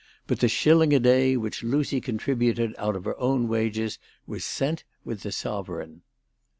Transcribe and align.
But 0.25 0.39
the 0.39 0.47
shilling 0.47 0.93
a 0.93 0.99
day 0.99 1.37
which 1.37 1.61
Lucy 1.63 2.01
contributed 2.01 2.73
out 2.79 2.95
of 2.95 3.05
her 3.05 3.15
own 3.19 3.47
wages 3.47 3.99
was 4.25 4.43
sent 4.43 4.83
with 5.05 5.21
the 5.21 5.31
sovereign. 5.31 6.01